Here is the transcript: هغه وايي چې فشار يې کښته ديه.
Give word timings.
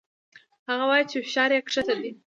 هغه 0.69 0.83
وايي 0.89 1.03
چې 1.11 1.17
فشار 1.25 1.49
يې 1.55 1.59
کښته 1.65 1.93
ديه. 2.01 2.13